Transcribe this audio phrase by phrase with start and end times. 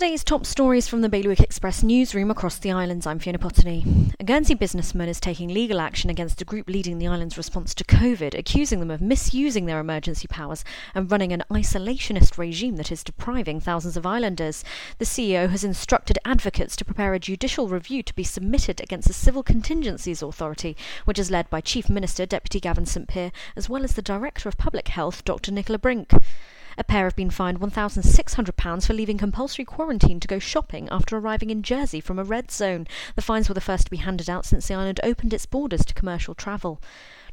[0.00, 3.06] Today's top stories from the Bailiwick Express newsroom across the islands.
[3.06, 4.14] I'm Fiona Potney.
[4.18, 7.84] A Guernsey businessman is taking legal action against a group leading the island's response to
[7.84, 13.04] COVID, accusing them of misusing their emergency powers and running an isolationist regime that is
[13.04, 14.64] depriving thousands of islanders.
[14.96, 19.12] The CEO has instructed advocates to prepare a judicial review to be submitted against the
[19.12, 23.84] Civil Contingencies Authority, which is led by Chief Minister Deputy Gavin St Pier, as well
[23.84, 26.14] as the Director of Public Health, Dr Nicola Brink.
[26.80, 31.50] A pair have been fined £1,600 for leaving compulsory quarantine to go shopping after arriving
[31.50, 32.86] in Jersey from a red zone.
[33.16, 35.84] The fines were the first to be handed out since the island opened its borders
[35.84, 36.80] to commercial travel.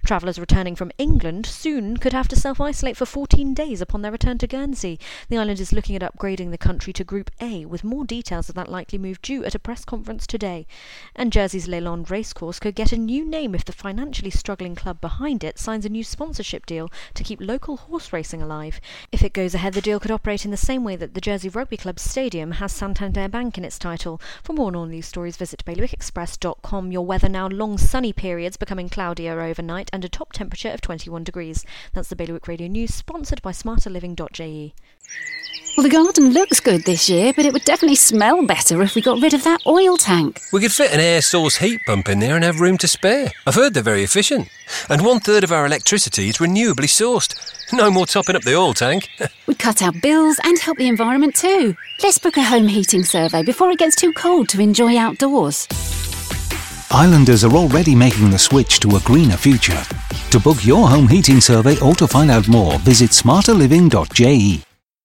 [0.08, 4.12] Travellers returning from England soon could have to self isolate for 14 days upon their
[4.14, 4.98] return to Guernsey.
[5.28, 8.56] The island is looking at upgrading the country to Group A, with more details of
[8.56, 10.66] that likely move due at a press conference today.
[11.14, 15.02] And Jersey's Les Landes Racecourse could get a new name if the financially struggling club
[15.02, 18.80] behind it signs a new sponsorship deal to keep local horse racing alive.
[19.12, 21.50] If it goes ahead, the deal could operate in the same way that the Jersey
[21.50, 24.22] Rugby Club Stadium has Santander Bank in its title.
[24.42, 26.94] For more on all these stories, visit bailiwickexpress.com.
[26.94, 31.24] Your weather now long sunny periods becoming cloudier overnight and a top temperature of 21
[31.24, 31.66] degrees.
[31.92, 34.76] That's the Bailiwick Radio News, sponsored by smarterliving.je.
[35.76, 39.02] Well, the garden looks good this year, but it would definitely smell better if we
[39.02, 40.40] got rid of that oil tank.
[40.54, 43.32] We could fit an air source heat pump in there and have room to spare.
[43.48, 44.50] I've heard they're very efficient.
[44.88, 47.34] And one third of our electricity is renewably sourced.
[47.74, 49.10] No more topping up the oil tank.
[49.48, 51.76] We'd cut our bills and help the environment too.
[52.04, 55.68] Let's book a home heating survey before it gets too cold to enjoy outdoors.
[56.98, 59.84] Islanders are already making the switch to a greener future.
[60.32, 64.67] To book your home heating survey or to find out more, visit smarterliving.je.